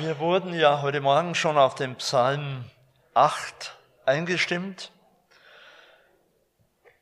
Wir 0.00 0.20
wurden 0.20 0.54
ja 0.54 0.80
heute 0.80 1.00
Morgen 1.00 1.34
schon 1.34 1.58
auf 1.58 1.74
den 1.74 1.96
Psalm 1.96 2.64
8 3.14 3.76
eingestimmt 4.06 4.92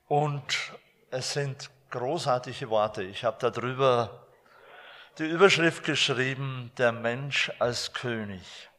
und 0.08 0.72
es 1.10 1.34
sind 1.34 1.70
großartige 1.90 2.70
Worte. 2.70 3.02
Ich 3.02 3.22
habe 3.22 3.36
darüber 3.38 4.26
die 5.18 5.26
Überschrift 5.26 5.84
geschrieben, 5.84 6.72
der 6.78 6.92
Mensch 6.92 7.52
als 7.58 7.92
König. 7.92 8.70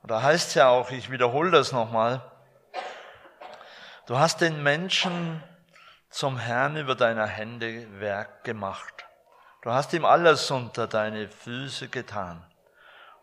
Und 0.00 0.10
da 0.10 0.22
heißt 0.22 0.54
ja 0.54 0.70
auch, 0.70 0.90
ich 0.90 1.10
wiederhole 1.10 1.50
das 1.50 1.72
nochmal, 1.72 2.22
du 4.06 4.18
hast 4.18 4.40
den 4.40 4.62
Menschen 4.62 5.44
zum 6.08 6.38
Herrn 6.38 6.78
über 6.78 6.94
deiner 6.94 7.26
Hände 7.26 8.00
Werk 8.00 8.44
gemacht. 8.44 9.04
Du 9.60 9.70
hast 9.70 9.92
ihm 9.92 10.06
alles 10.06 10.50
unter 10.50 10.86
deine 10.86 11.28
Füße 11.28 11.88
getan 11.88 12.46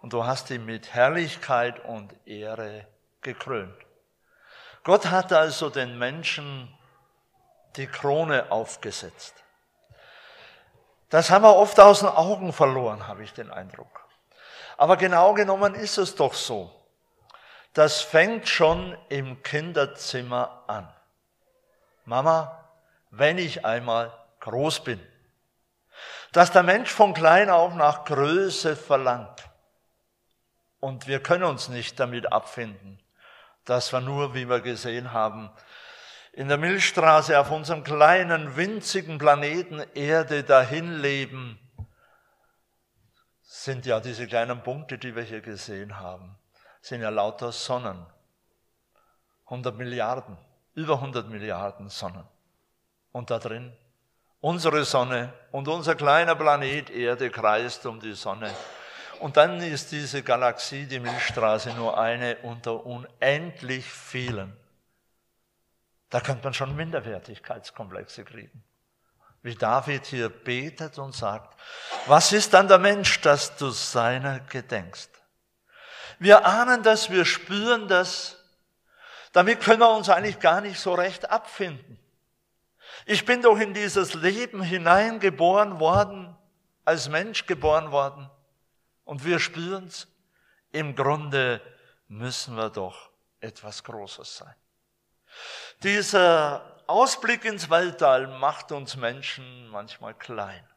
und 0.02 0.13
du 0.13 0.25
hast 0.25 0.49
ihn 0.49 0.65
mit 0.65 0.93
Herrlichkeit 0.93 1.79
und 1.86 2.14
Ehre 2.25 2.87
gekrönt. 3.21 3.75
Gott 4.83 5.07
hat 5.07 5.32
also 5.32 5.69
den 5.69 5.97
Menschen 5.97 6.75
die 7.75 7.87
Krone 7.87 8.51
aufgesetzt. 8.51 9.36
Das 11.10 11.29
haben 11.29 11.43
wir 11.43 11.55
oft 11.55 11.79
aus 11.79 12.00
den 12.00 12.10
Augen 12.10 12.51
verloren, 12.51 13.07
habe 13.07 13.24
ich 13.24 13.33
den 13.33 13.51
Eindruck. 13.51 14.07
Aber 14.77 14.97
genau 14.97 15.33
genommen 15.33 15.75
ist 15.75 15.97
es 15.97 16.15
doch 16.15 16.33
so. 16.33 16.71
Das 17.74 18.02
fängt 18.02 18.47
schon 18.47 18.97
im 19.10 19.43
Kinderzimmer 19.43 20.63
an. 20.68 20.91
Mama, 22.05 22.68
wenn 23.11 23.38
ich 23.38 23.65
einmal 23.65 24.11
groß 24.39 24.83
bin. 24.83 25.05
Dass 26.32 26.52
der 26.52 26.63
Mensch 26.63 26.89
von 26.89 27.13
klein 27.13 27.49
auf 27.49 27.75
nach 27.75 28.05
Größe 28.05 28.75
verlangt. 28.75 29.50
Und 30.81 31.07
wir 31.07 31.21
können 31.21 31.43
uns 31.43 31.69
nicht 31.69 31.99
damit 31.99 32.33
abfinden, 32.33 32.99
dass 33.65 33.93
wir 33.93 34.01
nur, 34.01 34.33
wie 34.33 34.49
wir 34.49 34.59
gesehen 34.59 35.13
haben, 35.13 35.51
in 36.33 36.47
der 36.47 36.57
Milchstraße 36.57 37.39
auf 37.39 37.51
unserem 37.51 37.83
kleinen, 37.83 38.57
winzigen 38.57 39.19
Planeten 39.19 39.79
Erde 39.93 40.43
dahin 40.43 40.99
leben, 40.99 41.59
sind 43.43 43.85
ja 43.85 43.99
diese 43.99 44.25
kleinen 44.25 44.63
Punkte, 44.63 44.97
die 44.97 45.15
wir 45.15 45.23
hier 45.23 45.41
gesehen 45.41 45.99
haben, 45.99 46.35
sind 46.81 47.01
ja 47.01 47.09
lauter 47.09 47.51
Sonnen. 47.51 48.03
100 49.45 49.77
Milliarden, 49.77 50.35
über 50.73 50.95
100 50.95 51.29
Milliarden 51.29 51.89
Sonnen. 51.89 52.23
Und 53.11 53.29
da 53.29 53.38
drin 53.38 53.71
unsere 54.39 54.83
Sonne 54.83 55.31
und 55.51 55.67
unser 55.67 55.93
kleiner 55.93 56.33
Planet 56.33 56.89
Erde 56.89 57.29
kreist 57.29 57.85
um 57.85 57.99
die 57.99 58.16
Sonne 58.16 58.49
und 59.22 59.38
dann 59.38 59.61
ist 59.61 59.91
diese 59.91 60.23
Galaxie, 60.23 60.86
die 60.86 61.00
Milchstraße, 61.00 61.73
nur 61.73 61.97
eine 61.97 62.38
unter 62.38 62.86
unendlich 62.86 63.86
vielen. 63.86 64.58
Da 66.09 66.19
könnte 66.19 66.44
man 66.44 66.53
schon 66.53 66.75
Minderwertigkeitskomplexe 66.75 68.25
kriegen. 68.25 68.63
Wie 69.44 69.55
David 69.55 70.05
hier 70.08 70.30
betet 70.30 70.97
und 70.97 71.16
sagt, 71.16 71.58
was 72.08 72.33
ist 72.33 72.53
dann 72.53 72.67
der 72.67 72.80
Mensch, 72.80 73.22
dass 73.22 73.55
du 73.55 73.69
seiner 73.69 74.39
gedenkst? 74.39 75.09
Wir 76.19 76.45
ahnen 76.45 76.83
das, 76.83 77.09
wir 77.09 77.25
spüren 77.25 77.88
das. 77.88 78.38
Damit 79.33 79.61
können 79.61 79.80
wir 79.80 79.89
uns 79.91 80.09
eigentlich 80.09 80.39
gar 80.39 80.61
nicht 80.61 80.80
so 80.80 80.94
recht 80.94 81.30
abfinden. 81.30 82.00
Ich 83.06 83.25
bin 83.25 83.41
doch 83.41 83.59
in 83.59 83.73
dieses 83.73 84.13
Leben 84.16 84.61
hineingeboren 84.61 85.80
worden, 85.80 86.35
als 86.85 87.08
Mensch 87.08 87.45
geboren 87.45 87.91
worden. 87.91 88.30
Und 89.05 89.25
wir 89.25 89.39
spüren 89.39 89.88
es, 89.88 90.07
im 90.71 90.95
Grunde 90.95 91.61
müssen 92.07 92.55
wir 92.55 92.69
doch 92.69 93.09
etwas 93.39 93.83
Großes 93.83 94.38
sein. 94.38 94.55
Dieser 95.83 96.84
Ausblick 96.88 97.45
ins 97.45 97.69
Weltall 97.69 98.28
macht 98.28 98.72
uns 98.72 98.95
Menschen 98.95 99.67
manchmal 99.69 100.13
klein, 100.13 100.67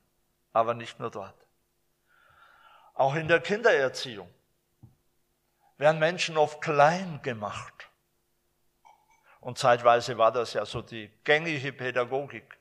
aber 0.53 0.75
nicht 0.75 0.99
nur 1.01 1.11
dort. 1.11 1.35
Auch 2.95 3.15
in 3.15 3.27
der 3.29 3.41
Kindererziehung 3.41 4.33
werden 5.77 5.99
Menschen 5.99 6.37
oft 6.37 6.61
klein 6.61 7.21
gemacht. 7.23 7.91
Und 9.41 9.59
zeitweise 9.59 10.17
war 10.17 10.33
das 10.33 10.53
ja 10.55 10.65
so 10.65 10.81
die 10.81 11.11
gängige 11.25 11.73
Pädagogik, 11.73 12.57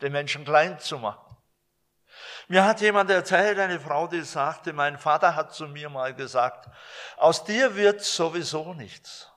den 0.00 0.12
Menschen 0.12 0.44
klein 0.44 0.80
zu 0.80 0.98
machen. 0.98 1.27
Mir 2.48 2.64
hat 2.64 2.80
jemand 2.80 3.10
erzählt, 3.10 3.58
eine 3.58 3.78
Frau, 3.78 4.06
die 4.06 4.22
sagte, 4.22 4.72
mein 4.72 4.96
Vater 4.96 5.36
hat 5.36 5.54
zu 5.54 5.68
mir 5.68 5.90
mal 5.90 6.14
gesagt, 6.14 6.68
aus 7.18 7.44
dir 7.44 7.76
wird 7.76 8.00
sowieso 8.00 8.72
nichts. 8.72 9.30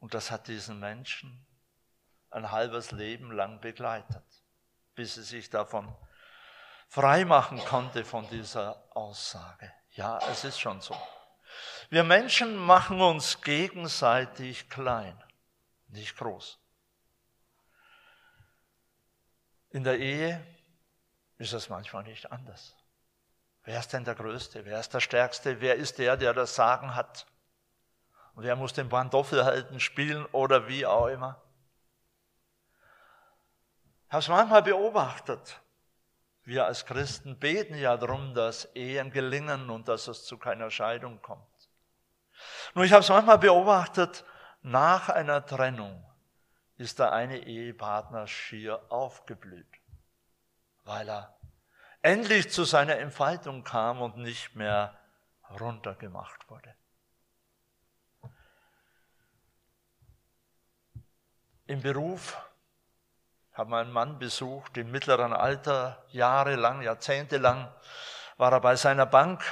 Und 0.00 0.14
das 0.14 0.30
hat 0.30 0.48
diesen 0.48 0.80
Menschen 0.80 1.46
ein 2.30 2.50
halbes 2.50 2.90
Leben 2.90 3.32
lang 3.32 3.60
begleitet, 3.60 4.24
bis 4.94 5.14
sie 5.14 5.22
sich 5.22 5.50
davon 5.50 5.94
freimachen 6.88 7.58
konnte 7.66 8.02
von 8.02 8.26
dieser 8.30 8.82
Aussage. 8.96 9.70
Ja, 9.90 10.18
es 10.30 10.44
ist 10.44 10.58
schon 10.58 10.80
so. 10.80 10.96
Wir 11.90 12.02
Menschen 12.02 12.56
machen 12.56 13.00
uns 13.00 13.42
gegenseitig 13.42 14.70
klein, 14.70 15.22
nicht 15.88 16.16
groß. 16.16 16.58
In 19.70 19.84
der 19.84 19.98
Ehe 19.98 20.55
ist 21.38 21.52
es 21.52 21.68
manchmal 21.68 22.02
nicht 22.04 22.30
anders. 22.32 22.74
Wer 23.64 23.80
ist 23.80 23.92
denn 23.92 24.04
der 24.04 24.14
Größte? 24.14 24.64
Wer 24.64 24.80
ist 24.80 24.94
der 24.94 25.00
Stärkste? 25.00 25.60
Wer 25.60 25.74
ist 25.74 25.98
der, 25.98 26.16
der 26.16 26.32
das 26.32 26.54
Sagen 26.54 26.94
hat? 26.94 27.26
Und 28.34 28.44
wer 28.44 28.56
muss 28.56 28.72
den 28.72 28.88
Pantoffel 28.88 29.44
halten, 29.44 29.80
spielen 29.80 30.24
oder 30.26 30.68
wie 30.68 30.86
auch 30.86 31.08
immer? 31.08 31.42
Ich 34.06 34.12
habe 34.12 34.20
es 34.20 34.28
manchmal 34.28 34.62
beobachtet. 34.62 35.60
Wir 36.44 36.64
als 36.64 36.86
Christen 36.86 37.38
beten 37.40 37.74
ja 37.74 37.96
darum, 37.96 38.34
dass 38.34 38.66
Ehen 38.76 39.10
gelingen 39.10 39.68
und 39.68 39.88
dass 39.88 40.06
es 40.06 40.24
zu 40.24 40.38
keiner 40.38 40.70
Scheidung 40.70 41.20
kommt. 41.20 41.42
Nur 42.74 42.84
ich 42.84 42.92
habe 42.92 43.00
es 43.00 43.08
manchmal 43.08 43.38
beobachtet, 43.38 44.24
nach 44.62 45.08
einer 45.08 45.44
Trennung 45.44 46.04
ist 46.76 47.00
der 47.00 47.12
eine 47.12 47.38
Ehepartner 47.38 48.28
schier 48.28 48.80
aufgeblüht 48.90 49.66
weil 50.86 51.08
er 51.10 51.36
endlich 52.00 52.50
zu 52.50 52.64
seiner 52.64 52.96
Entfaltung 52.96 53.64
kam 53.64 54.00
und 54.00 54.16
nicht 54.16 54.54
mehr 54.54 54.96
runtergemacht 55.60 56.48
wurde. 56.48 56.74
Im 61.66 61.82
Beruf 61.82 62.36
habe 63.52 63.76
einen 63.76 63.90
Mann 63.90 64.18
besucht, 64.20 64.76
im 64.76 64.92
mittleren 64.92 65.32
Alter, 65.32 66.04
jahrelang, 66.10 66.82
jahrzehntelang, 66.82 67.72
war 68.36 68.52
er 68.52 68.60
bei 68.60 68.76
seiner 68.76 69.06
Bank, 69.06 69.42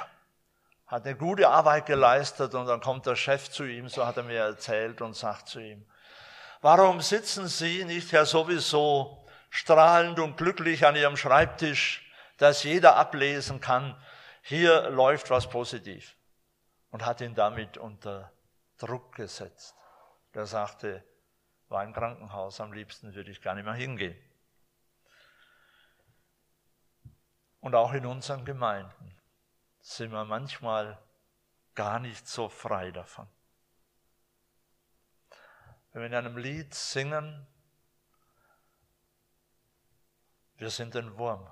hat 0.86 1.04
eine 1.06 1.16
gute 1.16 1.48
Arbeit 1.48 1.86
geleistet 1.86 2.54
und 2.54 2.66
dann 2.66 2.80
kommt 2.80 3.06
der 3.06 3.16
Chef 3.16 3.50
zu 3.50 3.64
ihm, 3.64 3.88
so 3.88 4.06
hat 4.06 4.16
er 4.18 4.22
mir 4.22 4.40
erzählt 4.40 5.00
und 5.00 5.16
sagt 5.16 5.48
zu 5.48 5.58
ihm, 5.58 5.84
warum 6.60 7.00
sitzen 7.00 7.48
Sie 7.48 7.84
nicht, 7.84 8.12
Herr, 8.12 8.26
sowieso 8.26 9.23
strahlend 9.54 10.18
und 10.18 10.36
glücklich 10.36 10.84
an 10.84 10.96
ihrem 10.96 11.16
Schreibtisch, 11.16 12.04
dass 12.38 12.64
jeder 12.64 12.96
ablesen 12.96 13.60
kann, 13.60 13.96
hier 14.42 14.90
läuft 14.90 15.30
was 15.30 15.48
positiv. 15.48 16.16
Und 16.90 17.06
hat 17.06 17.20
ihn 17.20 17.36
damit 17.36 17.78
unter 17.78 18.32
Druck 18.78 19.14
gesetzt. 19.14 19.76
Der 20.34 20.46
sagte, 20.46 21.04
war 21.68 21.82
ein 21.82 21.92
Krankenhaus, 21.92 22.60
am 22.60 22.72
liebsten 22.72 23.14
würde 23.14 23.30
ich 23.30 23.40
gar 23.40 23.54
nicht 23.54 23.64
mehr 23.64 23.74
hingehen. 23.74 24.16
Und 27.60 27.76
auch 27.76 27.92
in 27.92 28.06
unseren 28.06 28.44
Gemeinden 28.44 29.16
sind 29.80 30.10
wir 30.10 30.24
manchmal 30.24 30.98
gar 31.76 32.00
nicht 32.00 32.26
so 32.26 32.48
frei 32.48 32.90
davon. 32.90 33.28
Wenn 35.92 36.02
wir 36.02 36.06
in 36.06 36.14
einem 36.14 36.36
Lied 36.36 36.74
singen, 36.74 37.46
wir 40.64 40.70
sind 40.70 40.96
ein 40.96 41.18
Wurm, 41.18 41.46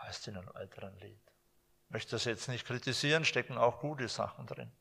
heißt 0.00 0.26
in 0.28 0.38
einem 0.38 0.50
älteren 0.54 0.98
Lied. 0.98 1.20
Ich 1.84 1.90
möchte 1.90 2.12
das 2.12 2.24
jetzt 2.24 2.48
nicht 2.48 2.66
kritisieren, 2.66 3.26
stecken 3.26 3.58
auch 3.58 3.78
gute 3.78 4.08
Sachen 4.08 4.46
drin. 4.46 4.72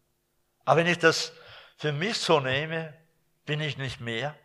Aber 0.64 0.80
wenn 0.80 0.88
ich 0.88 1.00
das 1.00 1.34
für 1.76 1.92
mich 1.92 2.18
so 2.18 2.40
nehme, 2.40 2.98
bin 3.46 3.60
ich 3.60 3.78
nicht 3.78 4.00
mehr. 4.00 4.38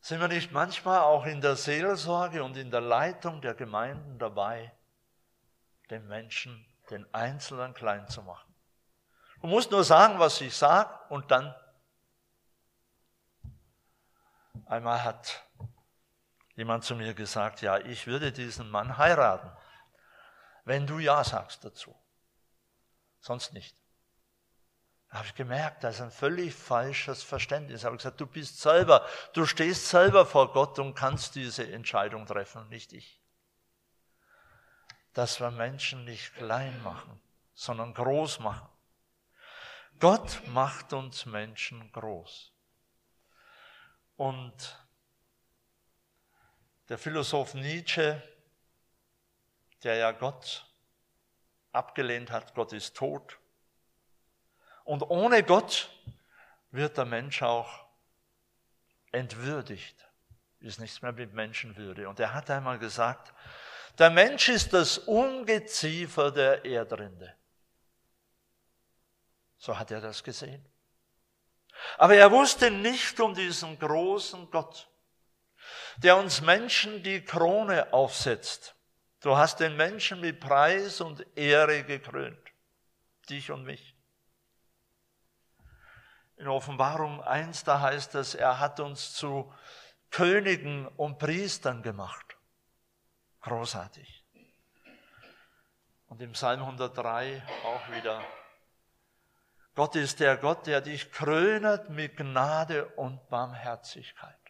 Sind 0.00 0.20
wir 0.20 0.26
nicht 0.26 0.50
manchmal 0.50 0.98
auch 0.98 1.26
in 1.26 1.40
der 1.40 1.54
Seelsorge 1.54 2.42
und 2.42 2.56
in 2.56 2.72
der 2.72 2.80
Leitung 2.80 3.40
der 3.40 3.54
Gemeinden 3.54 4.18
dabei, 4.18 4.76
den 5.90 6.08
Menschen, 6.08 6.66
den 6.90 7.06
Einzelnen 7.14 7.72
klein 7.72 8.08
zu 8.08 8.20
machen? 8.24 8.52
Du 9.42 9.46
musst 9.46 9.70
nur 9.70 9.84
sagen, 9.84 10.18
was 10.18 10.40
ich 10.40 10.56
sage 10.56 10.92
und 11.08 11.30
dann. 11.30 11.54
Einmal 14.66 15.04
hat 15.04 15.45
jemand 16.56 16.84
zu 16.84 16.96
mir 16.96 17.14
gesagt, 17.14 17.62
ja, 17.62 17.78
ich 17.78 18.06
würde 18.06 18.32
diesen 18.32 18.70
Mann 18.70 18.96
heiraten, 18.96 19.50
wenn 20.64 20.86
du 20.86 20.98
ja 20.98 21.22
sagst 21.22 21.64
dazu. 21.64 21.94
sonst 23.20 23.52
nicht. 23.52 23.76
Da 25.08 25.18
habe 25.18 25.28
ich 25.28 25.34
gemerkt, 25.34 25.84
das 25.84 25.96
ist 25.96 26.00
ein 26.00 26.10
völlig 26.10 26.54
falsches 26.54 27.22
Verständnis. 27.22 27.80
Ich 27.80 27.84
habe 27.84 27.96
gesagt, 27.96 28.20
du 28.20 28.26
bist 28.26 28.60
selber, 28.60 29.06
du 29.32 29.46
stehst 29.46 29.88
selber 29.88 30.26
vor 30.26 30.52
Gott 30.52 30.78
und 30.78 30.94
kannst 30.94 31.34
diese 31.34 31.70
Entscheidung 31.70 32.26
treffen, 32.26 32.68
nicht 32.68 32.92
ich. 32.92 33.20
Dass 35.12 35.40
wir 35.40 35.50
Menschen 35.50 36.04
nicht 36.04 36.34
klein 36.34 36.82
machen, 36.82 37.20
sondern 37.54 37.94
groß 37.94 38.40
machen. 38.40 38.68
Gott 39.98 40.42
macht 40.48 40.92
uns 40.92 41.26
Menschen 41.26 41.90
groß. 41.92 42.52
Und 44.16 44.85
der 46.88 46.98
Philosoph 46.98 47.54
Nietzsche, 47.54 48.22
der 49.82 49.96
ja 49.96 50.12
Gott 50.12 50.66
abgelehnt 51.72 52.30
hat, 52.30 52.54
Gott 52.54 52.72
ist 52.72 52.96
tot, 52.96 53.38
und 54.86 55.02
ohne 55.02 55.42
Gott 55.42 55.90
wird 56.70 56.96
der 56.96 57.06
Mensch 57.06 57.42
auch 57.42 57.86
entwürdigt. 59.10 60.08
Ist 60.60 60.78
nichts 60.78 61.02
mehr 61.02 61.10
mit 61.10 61.34
Menschenwürde. 61.34 62.08
Und 62.08 62.20
er 62.20 62.32
hat 62.32 62.48
einmal 62.50 62.78
gesagt, 62.78 63.34
der 63.98 64.10
Mensch 64.10 64.48
ist 64.48 64.72
das 64.72 64.98
Ungeziefer 64.98 66.30
der 66.30 66.64
Erdrinde. 66.64 67.34
So 69.58 69.76
hat 69.76 69.90
er 69.90 70.00
das 70.00 70.22
gesehen. 70.22 70.64
Aber 71.98 72.14
er 72.14 72.30
wusste 72.30 72.70
nicht 72.70 73.18
um 73.18 73.34
diesen 73.34 73.76
großen 73.78 74.48
Gott, 74.50 74.88
der 75.98 76.16
uns 76.16 76.40
Menschen 76.40 77.02
die 77.02 77.24
Krone 77.24 77.92
aufsetzt. 77.92 78.74
Du 79.20 79.36
hast 79.36 79.60
den 79.60 79.76
Menschen 79.76 80.20
mit 80.20 80.40
Preis 80.40 81.00
und 81.00 81.26
Ehre 81.36 81.82
gekrönt, 81.84 82.38
dich 83.28 83.50
und 83.50 83.64
mich. 83.64 83.94
In 86.36 86.48
Offenbarung 86.48 87.22
1, 87.22 87.64
da 87.64 87.80
heißt 87.80 88.14
es, 88.14 88.34
er 88.34 88.60
hat 88.60 88.78
uns 88.78 89.14
zu 89.14 89.52
Königen 90.10 90.86
und 90.86 91.18
Priestern 91.18 91.82
gemacht. 91.82 92.36
Großartig. 93.40 94.24
Und 96.08 96.20
im 96.22 96.32
Psalm 96.32 96.60
103 96.60 97.42
auch 97.64 97.90
wieder. 97.92 98.22
Gott 99.74 99.94
ist 99.96 100.20
der 100.20 100.36
Gott, 100.36 100.66
der 100.66 100.80
dich 100.80 101.12
krönet 101.12 101.90
mit 101.90 102.16
Gnade 102.16 102.86
und 102.96 103.28
Barmherzigkeit. 103.28 104.45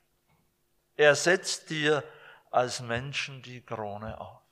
Er 0.96 1.14
setzt 1.14 1.70
dir 1.70 2.02
als 2.50 2.80
Menschen 2.80 3.42
die 3.42 3.60
Krone 3.60 4.20
auf. 4.20 4.42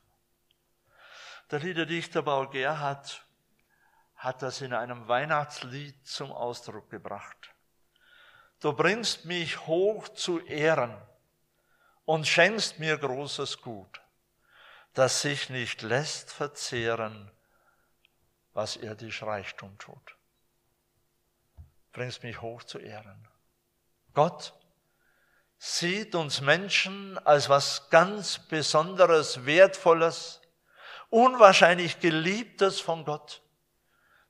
Der 1.51 1.61
Liederdichter 1.61 2.23
Paul 2.23 2.49
Gerhard 2.51 3.25
hat 4.17 4.43
das 4.43 4.61
in 4.61 4.73
einem 4.73 5.09
Weihnachtslied 5.09 6.07
zum 6.07 6.33
Ausdruck 6.33 6.91
gebracht. 6.91 7.55
Du 8.61 8.73
bringst 8.73 9.25
mich 9.25 9.67
hoch 9.67 10.09
zu 10.09 10.41
Ehren 10.41 10.97
und 12.05 12.27
schenkst 12.27 12.79
mir 12.79 12.97
großes 12.97 13.61
Gut, 13.61 14.01
das 14.95 15.23
sich 15.23 15.51
nicht 15.51 15.83
lässt 15.83 16.33
verzehren, 16.33 17.31
was 18.53 18.77
irdisch 18.77 19.23
Reichtum 19.23 19.77
tut. 19.79 20.17
Bringst 21.93 22.23
mich 22.23 22.41
hoch 22.41 22.63
zu 22.63 22.79
Ehren. 22.79 23.29
Gott 24.15 24.55
sieht 25.67 26.15
uns 26.15 26.43
Menschen 26.43 27.19
als 27.27 27.49
was 27.49 27.89
ganz 27.89 28.39
Besonderes, 28.39 29.47
Wertvolles, 29.47 30.43
unwahrscheinlich 31.09 32.01
Geliebtes 32.01 32.81
von 32.81 33.07
Gott 33.07 33.41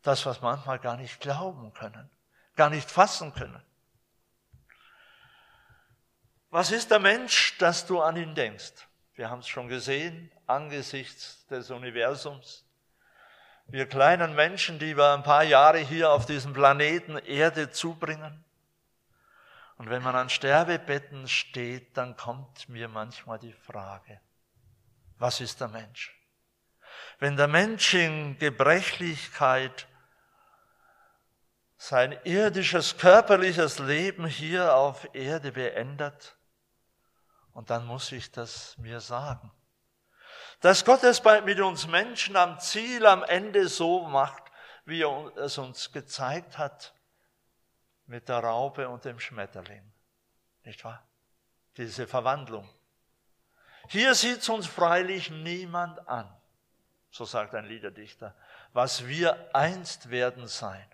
das, 0.03 0.27
was 0.27 0.43
manchmal 0.43 0.79
gar 0.79 0.97
nicht 0.97 1.19
glauben 1.19 1.73
können, 1.73 2.09
gar 2.55 2.71
nicht 2.71 2.89
fassen 2.89 3.35
können. 3.35 3.61
Was 6.51 6.71
ist 6.71 6.93
der 6.93 7.01
Mensch, 7.01 7.59
dass 7.59 7.85
du 7.85 8.01
an 8.01 8.17
ihn 8.17 8.37
denkst? 8.37 8.87
Wir 9.15 9.29
haben 9.29 9.41
es 9.41 9.49
schon 9.49 9.67
gesehen, 9.67 10.31
angesichts 10.47 11.47
des 11.47 11.71
Universums. 11.71 12.65
Wir 13.67 13.89
kleinen 13.89 14.37
Menschen, 14.37 14.79
die 14.79 14.97
wir 14.97 15.15
ein 15.15 15.25
paar 15.25 15.43
Jahre 15.43 15.79
hier 15.79 16.13
auf 16.13 16.27
diesem 16.27 16.53
Planeten 16.53 17.17
Erde 17.17 17.73
zubringen. 17.73 18.44
Und 19.85 19.91
wenn 19.91 20.03
man 20.03 20.17
an 20.17 20.31
Sterbebetten 20.31 21.29
steht, 21.29 21.95
dann 21.99 22.17
kommt 22.17 22.71
mir 22.71 22.89
manchmal 22.89 23.39
die 23.39 23.53
Frage, 23.53 24.19
was 25.19 25.43
ist 25.43 25.61
der 25.61 25.69
Mensch? 25.69 26.19
Wenn 27.19 27.37
der 27.37 27.49
Mensch 27.49 27.93
in 27.93 28.39
Gebrechlichkeit 28.39 29.87
sein 31.77 32.19
irdisches, 32.25 32.97
körperliches 32.97 33.79
Leben 33.79 34.25
hier 34.25 34.75
auf 34.75 35.07
Erde 35.13 35.53
beendet. 35.53 36.35
Und 37.53 37.69
dann 37.69 37.85
muss 37.85 38.11
ich 38.11 38.33
das 38.33 38.79
mir 38.79 39.01
sagen. 39.01 39.53
Dass 40.61 40.87
Gott 40.87 41.05
es 41.05 41.23
mit 41.45 41.61
uns 41.61 41.87
Menschen 41.89 42.37
am 42.37 42.59
Ziel, 42.59 43.05
am 43.05 43.23
Ende 43.23 43.69
so 43.69 44.05
macht, 44.05 44.45
wie 44.87 45.03
er 45.03 45.37
es 45.37 45.59
uns 45.59 45.93
gezeigt 45.93 46.57
hat, 46.57 46.94
mit 48.07 48.29
der 48.29 48.39
Raupe 48.39 48.89
und 48.89 49.05
dem 49.05 49.19
Schmetterling. 49.19 49.93
Nicht 50.65 50.85
wahr? 50.85 51.03
Diese 51.77 52.07
Verwandlung. 52.07 52.69
Hier 53.89 54.15
sieht 54.15 54.49
uns 54.49 54.67
freilich 54.67 55.31
niemand 55.31 56.07
an, 56.09 56.35
so 57.11 57.25
sagt 57.25 57.55
ein 57.55 57.67
Liederdichter, 57.67 58.35
was 58.73 59.07
wir 59.07 59.55
einst 59.55 60.11
werden 60.11 60.49
sein. 60.49 60.87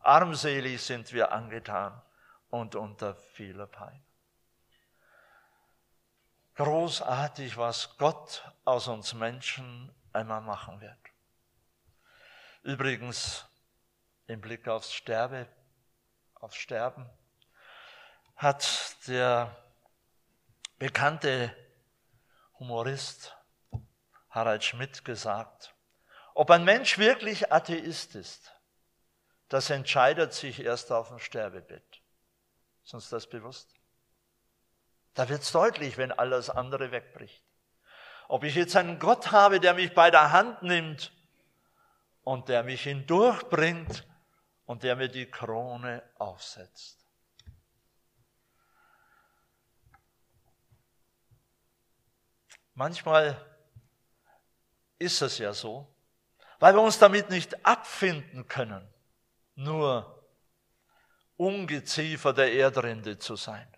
Armselig 0.00 0.82
sind 0.82 1.12
wir 1.12 1.32
angetan 1.32 2.00
und 2.50 2.74
unter 2.74 3.14
vieler 3.14 3.66
Pein. 3.66 4.02
Großartig, 6.54 7.56
was 7.56 7.96
Gott 7.98 8.44
aus 8.64 8.88
uns 8.88 9.14
Menschen 9.14 9.94
einmal 10.12 10.40
machen 10.40 10.80
wird. 10.80 10.98
Übrigens, 12.62 13.46
im 14.26 14.40
Blick 14.40 14.68
aufs 14.68 14.92
Sterbe, 14.92 15.48
aufs 16.42 16.56
Sterben, 16.56 17.08
hat 18.34 18.96
der 19.06 19.56
bekannte 20.78 21.56
Humorist 22.58 23.36
Harald 24.28 24.64
Schmidt 24.64 25.04
gesagt, 25.04 25.72
ob 26.34 26.50
ein 26.50 26.64
Mensch 26.64 26.98
wirklich 26.98 27.52
Atheist 27.52 28.16
ist, 28.16 28.52
das 29.48 29.70
entscheidet 29.70 30.32
sich 30.32 30.60
erst 30.60 30.90
auf 30.90 31.08
dem 31.08 31.20
Sterbebett. 31.20 32.02
Ist 32.84 32.94
uns 32.94 33.08
das 33.08 33.28
bewusst? 33.28 33.72
Da 35.14 35.28
wird 35.28 35.42
es 35.42 35.52
deutlich, 35.52 35.96
wenn 35.96 36.10
alles 36.10 36.50
andere 36.50 36.90
wegbricht. 36.90 37.44
Ob 38.26 38.42
ich 38.42 38.56
jetzt 38.56 38.74
einen 38.74 38.98
Gott 38.98 39.30
habe, 39.30 39.60
der 39.60 39.74
mich 39.74 39.94
bei 39.94 40.10
der 40.10 40.32
Hand 40.32 40.62
nimmt 40.62 41.12
und 42.24 42.48
der 42.48 42.64
mich 42.64 42.82
hindurchbringt 42.82 44.06
und 44.72 44.82
der 44.84 44.96
mir 44.96 45.08
die 45.08 45.30
Krone 45.30 46.02
aufsetzt. 46.16 47.06
Manchmal 52.72 53.36
ist 54.98 55.20
es 55.20 55.36
ja 55.36 55.52
so, 55.52 55.94
weil 56.58 56.74
wir 56.74 56.80
uns 56.80 56.98
damit 56.98 57.28
nicht 57.28 57.66
abfinden 57.66 58.48
können, 58.48 58.88
nur 59.56 60.26
Ungeziefer 61.36 62.32
der 62.32 62.54
Erdrinde 62.54 63.18
zu 63.18 63.36
sein. 63.36 63.70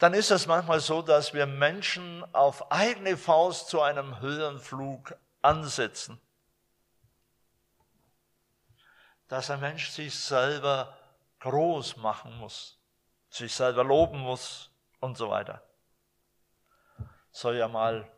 Dann 0.00 0.14
ist 0.14 0.32
es 0.32 0.48
manchmal 0.48 0.80
so, 0.80 1.00
dass 1.00 1.32
wir 1.32 1.46
Menschen 1.46 2.24
auf 2.34 2.72
eigene 2.72 3.16
Faust 3.16 3.68
zu 3.68 3.82
einem 3.82 4.18
Höhenflug 4.18 5.14
ansetzen. 5.42 6.20
Dass 9.28 9.50
ein 9.50 9.60
Mensch 9.60 9.90
sich 9.90 10.14
selber 10.14 10.96
groß 11.40 11.98
machen 11.98 12.36
muss, 12.38 12.78
sich 13.28 13.54
selber 13.54 13.84
loben 13.84 14.18
muss 14.18 14.70
und 15.00 15.16
so 15.16 15.30
weiter. 15.30 15.62
Soll 17.30 17.56
ja 17.56 17.68
mal 17.68 18.10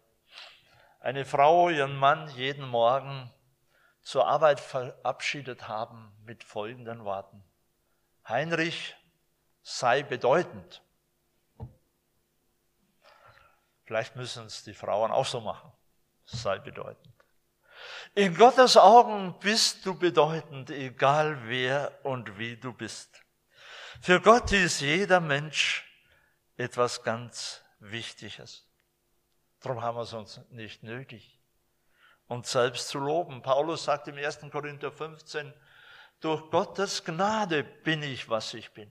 eine 1.00 1.24
Frau 1.24 1.68
ihren 1.68 1.96
Mann 1.96 2.28
jeden 2.30 2.66
Morgen 2.66 3.30
zur 4.02 4.26
Arbeit 4.26 4.60
verabschiedet 4.60 5.68
haben 5.68 6.12
mit 6.24 6.44
folgenden 6.44 7.04
Worten. 7.04 7.44
Heinrich 8.26 8.96
sei 9.62 10.02
bedeutend. 10.02 10.82
Vielleicht 13.84 14.14
müssen 14.14 14.46
es 14.46 14.62
die 14.62 14.74
Frauen 14.74 15.10
auch 15.10 15.26
so 15.26 15.40
machen. 15.40 15.72
Sei 16.24 16.58
bedeutend. 16.58 17.19
In 18.14 18.34
Gottes 18.34 18.76
Augen 18.76 19.38
bist 19.38 19.86
du 19.86 19.94
bedeutend, 19.94 20.70
egal 20.70 21.46
wer 21.46 21.92
und 22.02 22.38
wie 22.38 22.56
du 22.56 22.72
bist. 22.72 23.22
Für 24.00 24.20
Gott 24.20 24.50
ist 24.50 24.80
jeder 24.80 25.20
Mensch 25.20 25.86
etwas 26.56 27.02
ganz 27.04 27.62
Wichtiges. 27.78 28.66
Darum 29.60 29.80
haben 29.80 29.96
wir 29.96 30.02
es 30.02 30.12
uns 30.12 30.40
nicht 30.50 30.82
nötig 30.82 31.38
und 32.26 32.46
selbst 32.46 32.88
zu 32.88 32.98
loben. 32.98 33.42
Paulus 33.42 33.84
sagt 33.84 34.08
im 34.08 34.16
1. 34.16 34.40
Korinther 34.50 34.90
15, 34.90 35.54
durch 36.20 36.50
Gottes 36.50 37.04
Gnade 37.04 37.62
bin 37.62 38.02
ich, 38.02 38.28
was 38.28 38.54
ich 38.54 38.72
bin, 38.72 38.90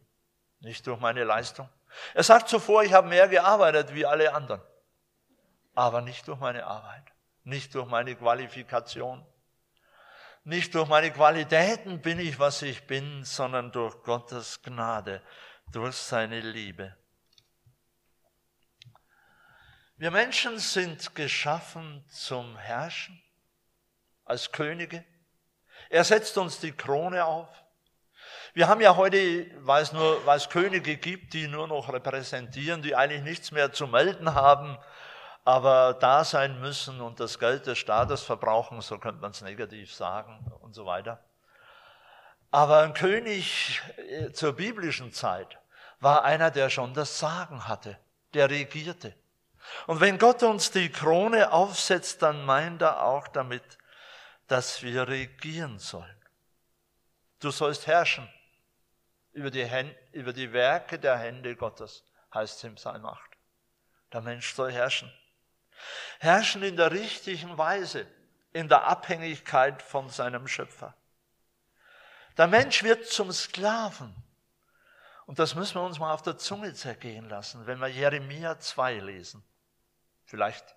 nicht 0.62 0.88
durch 0.88 1.00
meine 1.00 1.26
Leistung. 1.26 1.70
Er 2.14 2.24
sagt 2.24 2.48
zuvor, 2.48 2.84
ich 2.84 2.94
habe 2.94 3.10
mehr 3.10 3.28
gearbeitet 3.28 3.94
wie 3.94 4.06
alle 4.06 4.34
anderen, 4.34 4.62
aber 5.76 6.02
nicht 6.02 6.28
durch 6.28 6.40
meine 6.40 6.66
Arbeit, 6.66 7.04
nicht 7.50 7.76
durch 7.76 7.88
meine 7.88 8.16
Qualifikation, 8.16 9.26
nicht 10.44 10.74
durch 10.74 10.88
meine 10.88 11.12
Qualitäten 11.12 12.02
bin 12.02 12.20
ich, 12.20 12.40
was 12.40 12.62
ich 12.62 12.88
bin, 12.88 13.24
sondern 13.24 13.72
durch 13.72 14.02
Gottes 14.04 14.62
Gnade, 14.62 15.22
durch 15.72 15.96
seine 15.96 16.40
Liebe. 16.40 16.96
Wir 19.98 20.12
Menschen 20.12 20.60
sind 20.60 21.14
geschaffen 21.14 22.06
zum 22.10 22.58
Herrschen 22.58 23.22
als 24.24 24.52
Könige. 24.52 25.04
Er 25.90 26.06
setzt 26.06 26.38
uns 26.38 26.60
die 26.60 26.72
Krone 26.72 27.26
auf. 27.26 27.50
Wir 28.54 28.68
haben 28.68 28.80
ja 28.80 28.96
heute, 28.96 29.46
weil 29.66 29.84
es 29.84 29.92
nur, 29.92 30.26
weil 30.26 30.38
es 30.38 30.50
Könige 30.50 30.96
gibt, 30.98 31.34
die 31.34 31.48
nur 31.48 31.68
noch 31.68 31.92
repräsentieren, 31.92 32.82
die 32.82 32.96
eigentlich 32.96 33.24
nichts 33.24 33.52
mehr 33.52 33.74
zu 33.74 33.88
melden 33.88 34.34
haben, 34.34 34.78
aber 35.50 35.96
da 35.96 36.24
sein 36.24 36.62
müssen 36.62 37.02
und 37.02 37.20
das 37.20 37.40
Geld 37.40 37.66
des 37.66 37.80
Staates 37.80 38.22
verbrauchen, 38.22 38.82
so 38.82 39.00
könnte 39.00 39.20
man 39.20 39.32
es 39.32 39.42
negativ 39.42 39.92
sagen 39.92 40.38
und 40.62 40.76
so 40.76 40.86
weiter. 40.86 41.24
Aber 42.52 42.82
ein 42.84 42.94
König 42.94 43.82
äh, 43.98 44.32
zur 44.32 44.54
biblischen 44.54 45.12
Zeit 45.12 45.58
war 46.00 46.24
einer, 46.24 46.52
der 46.52 46.70
schon 46.70 46.94
das 46.94 47.18
Sagen 47.18 47.68
hatte, 47.68 47.98
der 48.36 48.48
regierte. 48.52 49.16
Und 49.88 50.02
wenn 50.02 50.20
Gott 50.20 50.44
uns 50.44 50.70
die 50.70 50.92
Krone 50.92 51.52
aufsetzt, 51.52 52.22
dann 52.22 52.46
meint 52.46 52.84
er 52.84 53.02
auch 53.04 53.28
damit, 53.28 53.80
dass 54.48 54.84
wir 54.84 55.08
regieren 55.08 55.80
sollen. 55.80 56.22
Du 57.40 57.50
sollst 57.50 57.88
herrschen 57.88 58.30
über 59.32 59.50
die, 59.50 59.66
Hände, 59.66 59.96
über 60.12 60.32
die 60.32 60.54
Werke 60.54 61.00
der 61.00 61.18
Hände 61.18 61.56
Gottes, 61.56 62.04
heißt 62.36 62.58
es 62.58 62.64
im 62.66 62.76
Psalm 62.76 63.04
8. 63.04 63.20
Der 64.14 64.22
Mensch 64.22 64.54
soll 64.54 64.72
herrschen. 64.72 65.12
Herrschen 66.20 66.64
in 66.64 66.76
der 66.76 66.92
richtigen 66.92 67.58
Weise, 67.58 68.06
in 68.54 68.68
der 68.68 68.86
Abhängigkeit 68.88 69.82
von 69.82 70.10
seinem 70.10 70.48
Schöpfer. 70.48 70.96
Der 72.38 72.48
Mensch 72.48 72.84
wird 72.84 73.06
zum 73.06 73.32
Sklaven. 73.32 74.16
Und 75.26 75.40
das 75.40 75.56
müssen 75.56 75.76
wir 75.76 75.84
uns 75.84 76.00
mal 76.00 76.14
auf 76.14 76.22
der 76.22 76.38
Zunge 76.38 76.74
zergehen 76.74 77.30
lassen, 77.30 77.68
wenn 77.68 77.80
wir 77.80 77.88
Jeremia 77.88 78.60
2 78.60 78.96
lesen. 78.96 79.44
Vielleicht 80.26 80.76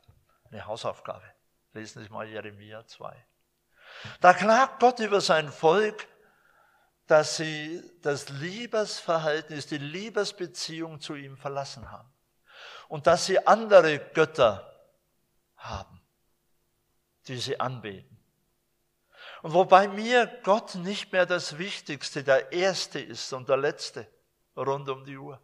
eine 0.51 0.67
Hausaufgabe. 0.67 1.25
Lesen 1.73 2.03
Sie 2.03 2.09
mal 2.11 2.27
Jeremia 2.27 2.87
2. 2.87 3.15
Da 4.21 4.35
klagt 4.35 4.81
Gott 4.81 4.99
über 5.01 5.21
sein 5.21 5.51
Volk, 5.51 6.07
dass 7.07 7.37
sie 7.37 7.83
das 8.03 8.29
Liebesverhältnis, 8.29 9.67
die 9.67 9.79
Liebesbeziehung 9.79 11.01
zu 11.01 11.15
ihm 11.15 11.37
verlassen 11.37 11.91
haben. 11.91 12.11
Und 12.89 13.07
dass 13.07 13.27
sie 13.27 13.47
andere 13.47 13.99
Götter 13.99 14.72
haben, 15.63 16.01
die 17.27 17.39
sie 17.39 17.59
anbeten. 17.59 18.19
Und 19.43 19.55
wobei 19.55 19.89
mir 19.89 20.27
Gott 20.43 20.75
nicht 20.77 21.13
mehr 21.13 21.27
das 21.27 21.59
Wichtigste, 21.59 22.23
der 22.23 22.53
Erste 22.53 23.01
ist 23.01 23.33
und 23.33 23.49
der 23.49 23.57
Letzte 23.57 24.07
rund 24.57 24.89
um 24.89 25.05
die 25.05 25.17
Uhr. 25.17 25.41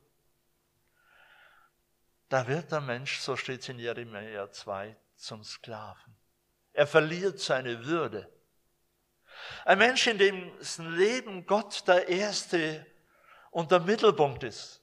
Da 2.28 2.46
wird 2.46 2.70
der 2.70 2.80
Mensch, 2.80 3.20
so 3.20 3.36
steht 3.36 3.62
es 3.62 3.68
in 3.68 3.78
Jeremia 3.78 4.50
2, 4.50 4.96
zum 5.16 5.42
Sklaven. 5.42 6.16
Er 6.72 6.86
verliert 6.86 7.40
seine 7.40 7.84
Würde. 7.86 8.30
Ein 9.64 9.78
Mensch, 9.78 10.06
in 10.06 10.18
dem 10.18 10.52
Leben 10.96 11.46
Gott 11.46 11.86
der 11.88 12.08
Erste 12.08 12.86
und 13.50 13.70
der 13.70 13.80
Mittelpunkt 13.80 14.44
ist, 14.44 14.82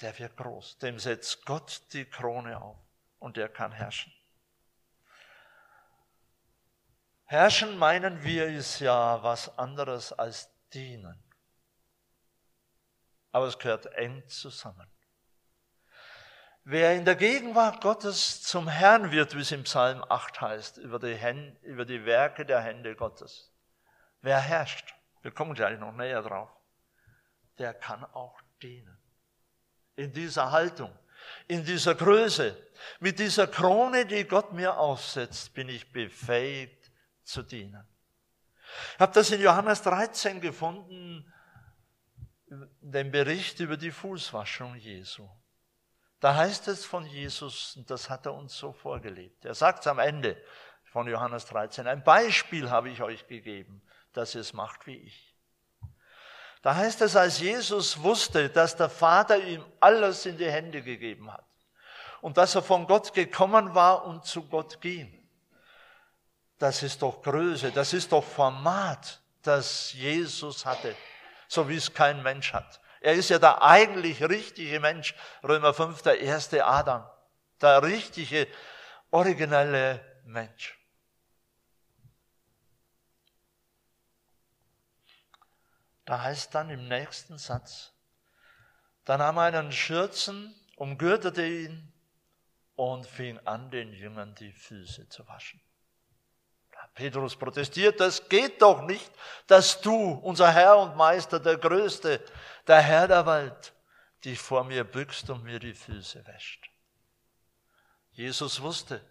der 0.00 0.16
wird 0.18 0.36
groß. 0.36 0.78
Dem 0.78 0.98
setzt 0.98 1.44
Gott 1.44 1.82
die 1.92 2.04
Krone 2.04 2.60
auf 2.60 2.83
und 3.24 3.38
der 3.38 3.48
kann 3.48 3.72
herrschen. 3.72 4.12
Herrschen 7.24 7.78
meinen 7.78 8.22
wir 8.22 8.48
ist 8.48 8.80
ja 8.80 9.22
was 9.22 9.58
anderes 9.58 10.12
als 10.12 10.50
dienen. 10.74 11.24
Aber 13.32 13.46
es 13.46 13.58
gehört 13.58 13.86
eng 13.86 14.28
zusammen. 14.28 14.86
Wer 16.64 16.94
in 16.94 17.06
der 17.06 17.16
Gegenwart 17.16 17.80
Gottes 17.80 18.42
zum 18.42 18.68
Herrn 18.68 19.10
wird, 19.10 19.34
wie 19.34 19.40
es 19.40 19.52
im 19.52 19.62
Psalm 19.62 20.04
8 20.06 20.42
heißt, 20.42 20.76
über 20.76 20.98
die, 20.98 21.14
Hände, 21.14 21.58
über 21.62 21.86
die 21.86 22.04
Werke 22.04 22.44
der 22.44 22.60
Hände 22.60 22.94
Gottes, 22.94 23.54
wer 24.20 24.38
herrscht, 24.38 24.94
wir 25.22 25.30
kommen 25.30 25.54
gleich 25.54 25.78
noch 25.78 25.92
näher 25.92 26.20
drauf, 26.20 26.50
der 27.56 27.72
kann 27.72 28.04
auch 28.04 28.38
dienen. 28.60 28.98
In 29.96 30.12
dieser 30.12 30.52
Haltung, 30.52 30.94
in 31.48 31.64
dieser 31.64 31.94
Größe, 31.94 32.56
mit 33.00 33.18
dieser 33.18 33.46
Krone, 33.46 34.06
die 34.06 34.24
Gott 34.24 34.52
mir 34.52 34.76
aufsetzt, 34.76 35.54
bin 35.54 35.68
ich 35.68 35.92
befähigt 35.92 36.90
zu 37.22 37.42
dienen. 37.42 37.86
Ich 38.94 39.00
habe 39.00 39.12
das 39.12 39.30
in 39.30 39.40
Johannes 39.40 39.82
13 39.82 40.40
gefunden, 40.40 41.32
den 42.80 43.10
Bericht 43.10 43.60
über 43.60 43.76
die 43.76 43.90
Fußwaschung 43.90 44.76
Jesu. 44.76 45.28
Da 46.20 46.36
heißt 46.36 46.68
es 46.68 46.84
von 46.84 47.04
Jesus, 47.06 47.76
und 47.76 47.90
das 47.90 48.08
hat 48.08 48.26
er 48.26 48.34
uns 48.34 48.56
so 48.56 48.72
vorgelebt. 48.72 49.44
Er 49.44 49.54
sagt 49.54 49.80
es 49.80 49.86
am 49.86 49.98
Ende 49.98 50.42
von 50.84 51.06
Johannes 51.06 51.46
13, 51.46 51.86
ein 51.86 52.02
Beispiel 52.02 52.70
habe 52.70 52.88
ich 52.88 53.02
euch 53.02 53.26
gegeben, 53.26 53.82
dass 54.12 54.34
ihr 54.34 54.40
es 54.40 54.52
macht 54.52 54.86
wie 54.86 54.96
ich. 54.96 55.33
Da 56.64 56.74
heißt 56.76 57.02
es, 57.02 57.14
als 57.14 57.40
Jesus 57.40 58.02
wusste, 58.02 58.48
dass 58.48 58.74
der 58.74 58.88
Vater 58.88 59.36
ihm 59.36 59.62
alles 59.80 60.24
in 60.24 60.38
die 60.38 60.50
Hände 60.50 60.80
gegeben 60.80 61.30
hat 61.30 61.44
und 62.22 62.38
dass 62.38 62.54
er 62.54 62.62
von 62.62 62.86
Gott 62.86 63.12
gekommen 63.12 63.74
war 63.74 64.06
und 64.06 64.24
zu 64.24 64.48
Gott 64.48 64.80
ging. 64.80 65.28
Das 66.58 66.82
ist 66.82 67.02
doch 67.02 67.20
Größe, 67.20 67.70
das 67.70 67.92
ist 67.92 68.10
doch 68.10 68.24
Format, 68.24 69.20
das 69.42 69.92
Jesus 69.92 70.64
hatte, 70.64 70.96
so 71.48 71.68
wie 71.68 71.76
es 71.76 71.92
kein 71.92 72.22
Mensch 72.22 72.54
hat. 72.54 72.80
Er 73.02 73.12
ist 73.12 73.28
ja 73.28 73.38
der 73.38 73.62
eigentlich 73.62 74.22
richtige 74.22 74.80
Mensch. 74.80 75.14
Römer 75.42 75.74
5, 75.74 76.00
der 76.00 76.20
erste 76.20 76.64
Adam. 76.64 77.06
Der 77.60 77.82
richtige, 77.82 78.48
originelle 79.10 80.00
Mensch. 80.24 80.78
Da 86.04 86.22
heißt 86.22 86.54
dann 86.54 86.70
im 86.70 86.88
nächsten 86.88 87.38
Satz, 87.38 87.92
da 89.04 89.18
nahm 89.18 89.36
er 89.36 89.44
einen 89.44 89.72
Schürzen, 89.72 90.54
umgürtete 90.76 91.46
ihn 91.46 91.92
und 92.76 93.06
fing 93.06 93.38
an, 93.46 93.70
den 93.70 93.92
Jüngern 93.92 94.34
die 94.34 94.52
Füße 94.52 95.08
zu 95.08 95.26
waschen. 95.28 95.60
Petrus 96.94 97.36
protestiert, 97.36 97.98
das 97.98 98.28
geht 98.28 98.62
doch 98.62 98.82
nicht, 98.82 99.10
dass 99.46 99.80
du, 99.80 100.12
unser 100.12 100.52
Herr 100.52 100.78
und 100.78 100.96
Meister, 100.96 101.40
der 101.40 101.56
Größte, 101.56 102.24
der 102.66 102.80
Herr 102.80 103.08
der 103.08 103.26
Welt, 103.26 103.72
dich 104.24 104.38
vor 104.38 104.64
mir 104.64 104.84
bückst 104.84 105.28
und 105.30 105.42
mir 105.42 105.58
die 105.58 105.74
Füße 105.74 106.24
wäscht. 106.26 106.70
Jesus 108.12 108.60
wusste, 108.60 109.04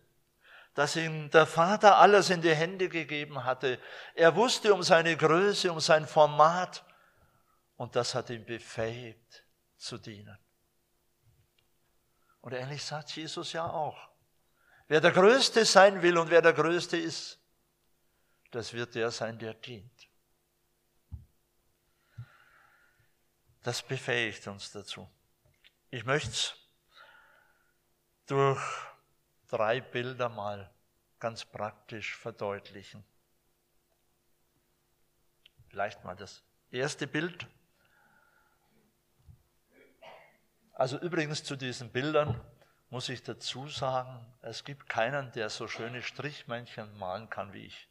dass 0.74 0.96
ihm 0.96 1.30
der 1.30 1.46
Vater 1.46 1.98
alles 1.98 2.30
in 2.30 2.42
die 2.42 2.56
Hände 2.56 2.89
gegeben 2.89 3.44
hatte. 3.44 3.80
Er 4.15 4.36
wusste 4.36 4.74
um 4.74 4.84
seine 4.84 5.15
Größe, 5.15 5.72
um 5.72 5.80
sein 5.80 6.08
Format 6.08 6.84
und 7.75 7.96
das 7.96 8.15
hat 8.15 8.30
ihn 8.30 8.46
befähigt 8.46 9.46
zu 9.77 9.98
dienen. 9.98 10.38
Und 12.42 12.53
ähnlich 12.53 12.84
sagt 12.84 13.15
Jesus 13.15 13.53
ja 13.53 13.65
auch. 13.65 14.10
Wer 14.88 15.00
der 15.00 15.12
Größte 15.12 15.63
sein 15.65 16.01
will 16.01 16.18
und 16.18 16.30
wer 16.30 16.42
der 16.42 16.53
Größte 16.53 16.98
ist, 16.98 17.39
das 18.51 18.74
wird 18.74 18.96
der 18.96 19.12
sein, 19.12 19.39
der 19.39 19.53
dient. 19.53 20.10
Das 23.63 23.82
befähigt 23.82 24.46
uns 24.48 24.72
dazu. 24.72 25.10
Ich 25.89 26.03
möchte 26.03 26.53
durch 28.25 28.62
drei 29.53 29.81
Bilder 29.81 30.29
mal 30.29 30.67
ganz 31.19 31.45
praktisch 31.45 32.15
verdeutlichen. 32.17 33.03
Vielleicht 35.69 36.03
mal 36.03 36.15
das 36.15 36.43
erste 36.72 37.05
Bild. 37.05 37.45
Also 40.74 40.98
übrigens 40.98 41.43
zu 41.43 41.55
diesen 41.55 41.91
Bildern 41.91 42.41
muss 42.89 43.10
ich 43.10 43.22
dazu 43.22 43.67
sagen, 43.67 44.25
es 44.41 44.63
gibt 44.63 44.89
keinen, 44.89 45.31
der 45.33 45.50
so 45.50 45.67
schöne 45.67 46.01
Strichmännchen 46.01 46.98
malen 46.98 47.29
kann 47.29 47.53
wie 47.53 47.67
ich. 47.67 47.88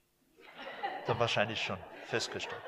Da 1.06 1.18
wahrscheinlich 1.18 1.62
schon 1.62 1.78
festgestellt. 2.06 2.62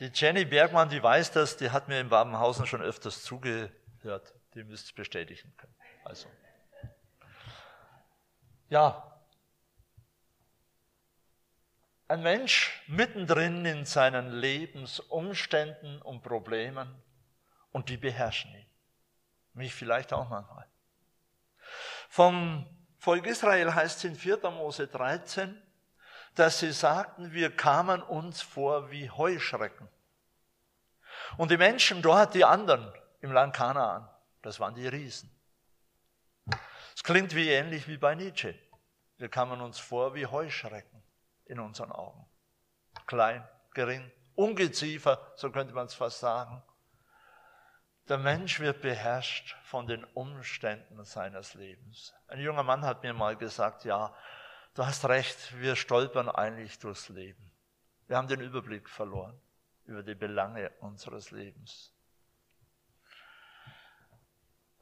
Die 0.00 0.10
Jenny 0.12 0.46
Bergmann, 0.46 0.88
die 0.88 1.02
weiß 1.02 1.32
das, 1.32 1.58
die 1.58 1.70
hat 1.70 1.88
mir 1.88 2.00
in 2.00 2.08
Babenhausen 2.08 2.66
schon 2.66 2.80
öfters 2.80 3.22
zugehört. 3.22 4.34
Die 4.54 4.64
müsst 4.64 4.86
es 4.86 4.92
bestätigen 4.92 5.54
können. 5.56 5.74
Also. 6.04 6.28
Ja, 8.72 9.12
Ein 12.08 12.22
Mensch 12.22 12.82
mittendrin 12.86 13.66
in 13.66 13.84
seinen 13.84 14.32
Lebensumständen 14.32 16.00
und 16.00 16.22
Problemen 16.22 17.02
und 17.70 17.90
die 17.90 17.98
beherrschen 17.98 18.50
ihn. 18.54 18.66
Mich 19.52 19.74
vielleicht 19.74 20.14
auch 20.14 20.26
manchmal. 20.30 20.66
Vom 22.08 22.66
Volk 22.96 23.26
Israel 23.26 23.74
heißt 23.74 23.98
es 23.98 24.04
in 24.04 24.16
4. 24.16 24.38
Mose 24.50 24.88
13, 24.88 25.54
dass 26.34 26.58
sie 26.58 26.72
sagten, 26.72 27.34
wir 27.34 27.54
kamen 27.54 28.00
uns 28.00 28.40
vor 28.40 28.90
wie 28.90 29.10
Heuschrecken. 29.10 29.86
Und 31.36 31.50
die 31.50 31.58
Menschen 31.58 32.00
dort, 32.00 32.32
die 32.32 32.46
anderen 32.46 32.90
im 33.20 33.32
Land 33.32 33.54
Kanaan, 33.54 34.08
das 34.40 34.60
waren 34.60 34.74
die 34.74 34.88
Riesen. 34.88 35.30
Es 37.02 37.06
klingt 37.06 37.34
wie 37.34 37.50
ähnlich 37.50 37.88
wie 37.88 37.96
bei 37.96 38.14
Nietzsche. 38.14 38.54
Wir 39.18 39.28
kamen 39.28 39.60
uns 39.60 39.80
vor 39.80 40.14
wie 40.14 40.24
Heuschrecken 40.24 41.02
in 41.46 41.58
unseren 41.58 41.90
Augen. 41.90 42.24
Klein, 43.08 43.44
gering, 43.74 44.08
ungeziefer, 44.36 45.18
so 45.34 45.50
könnte 45.50 45.74
man 45.74 45.86
es 45.86 45.94
fast 45.94 46.20
sagen. 46.20 46.62
Der 48.08 48.18
Mensch 48.18 48.60
wird 48.60 48.82
beherrscht 48.82 49.56
von 49.64 49.88
den 49.88 50.04
Umständen 50.14 51.04
seines 51.04 51.54
Lebens. 51.54 52.14
Ein 52.28 52.38
junger 52.38 52.62
Mann 52.62 52.84
hat 52.84 53.02
mir 53.02 53.14
mal 53.14 53.34
gesagt, 53.34 53.84
ja, 53.84 54.14
du 54.74 54.86
hast 54.86 55.04
recht, 55.06 55.58
wir 55.58 55.74
stolpern 55.74 56.28
eigentlich 56.28 56.78
durchs 56.78 57.08
Leben. 57.08 57.50
Wir 58.06 58.16
haben 58.16 58.28
den 58.28 58.42
Überblick 58.42 58.88
verloren 58.88 59.40
über 59.86 60.04
die 60.04 60.14
Belange 60.14 60.70
unseres 60.78 61.32
Lebens. 61.32 61.92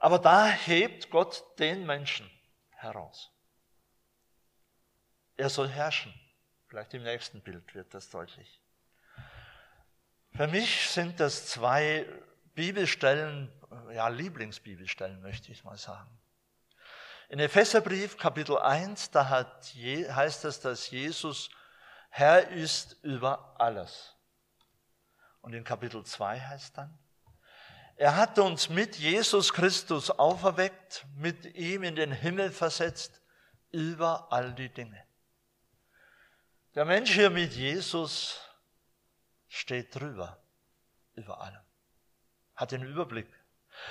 Aber 0.00 0.18
da 0.18 0.46
hebt 0.46 1.10
Gott 1.10 1.44
den 1.58 1.86
Menschen 1.86 2.28
heraus. 2.70 3.30
Er 5.36 5.50
soll 5.50 5.68
herrschen. 5.68 6.12
Vielleicht 6.66 6.94
im 6.94 7.02
nächsten 7.02 7.42
Bild 7.42 7.74
wird 7.74 7.92
das 7.92 8.08
deutlich. 8.08 8.60
Für 10.32 10.46
mich 10.46 10.88
sind 10.88 11.20
das 11.20 11.46
zwei 11.46 12.06
Bibelstellen, 12.54 13.52
ja 13.92 14.08
Lieblingsbibelstellen 14.08 15.20
möchte 15.20 15.52
ich 15.52 15.64
mal 15.64 15.76
sagen. 15.76 16.10
In 17.28 17.38
Epheserbrief 17.38 18.16
Kapitel 18.16 18.58
1, 18.58 19.10
da 19.10 19.28
hat, 19.28 19.74
heißt 19.74 20.46
es, 20.46 20.60
dass 20.60 20.90
Jesus 20.90 21.50
Herr 22.08 22.48
ist 22.48 23.04
über 23.04 23.54
alles. 23.60 24.16
Und 25.42 25.52
in 25.52 25.62
Kapitel 25.62 26.04
2 26.04 26.40
heißt 26.40 26.78
dann, 26.78 26.98
er 28.00 28.16
hat 28.16 28.38
uns 28.38 28.70
mit 28.70 28.96
Jesus 28.96 29.52
Christus 29.52 30.10
auferweckt, 30.10 31.04
mit 31.16 31.54
ihm 31.54 31.82
in 31.82 31.96
den 31.96 32.12
Himmel 32.12 32.50
versetzt, 32.50 33.20
über 33.72 34.32
all 34.32 34.54
die 34.54 34.70
Dinge. 34.70 35.04
Der 36.74 36.86
Mensch 36.86 37.12
hier 37.12 37.28
mit 37.28 37.52
Jesus 37.52 38.40
steht 39.48 39.94
drüber, 39.94 40.38
über 41.12 41.42
allem, 41.42 41.60
hat 42.56 42.72
den 42.72 42.84
Überblick, 42.84 43.28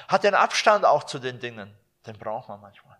hat 0.07 0.23
den 0.23 0.33
Abstand 0.33 0.85
auch 0.85 1.03
zu 1.03 1.19
den 1.19 1.39
Dingen, 1.39 1.77
den 2.07 2.17
braucht 2.17 2.49
man 2.49 2.59
manchmal. 2.61 2.97